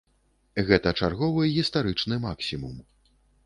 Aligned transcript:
Гэта 0.69 0.93
чарговы 1.03 1.53
гістарычны 1.59 2.21
максімум. 2.27 2.77